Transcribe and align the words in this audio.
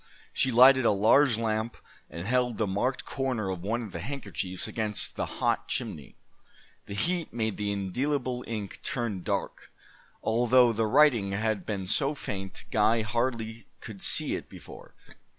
She 0.33 0.51
lighted 0.51 0.83
a 0.83 0.89
large 0.89 1.37
lamp 1.37 1.77
and 2.09 2.25
held 2.25 2.57
the 2.57 2.65
marked 2.65 3.05
corner 3.05 3.51
of 3.51 3.61
one 3.61 3.83
of 3.83 3.91
the 3.91 3.99
handkerchiefs 3.99 4.67
against 4.67 5.15
the 5.15 5.27
hot 5.37 5.67
chimney. 5.67 6.15
The 6.87 6.95
heat 6.95 7.31
made 7.31 7.57
the 7.57 7.71
indelible 7.71 8.43
ink 8.47 8.79
turn 8.81 9.21
dark, 9.21 9.71
although 10.23 10.73
the 10.73 10.87
writing 10.87 11.33
had 11.33 11.67
been 11.67 11.85
so 11.85 12.15
faint 12.15 12.63
Guy 12.71 13.03
hardly 13.03 13.67
could 13.79 14.01
see 14.01 14.33
it 14.33 14.49
before. 14.49 14.95